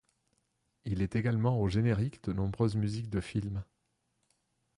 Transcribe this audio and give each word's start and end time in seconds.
Il 0.85 1.03
est 1.03 1.15
également 1.15 1.59
au 1.61 1.67
générique 1.69 2.23
de 2.23 2.33
nombreuses 2.33 2.75
musiques 2.75 3.11
de 3.11 3.21
films. 3.21 3.63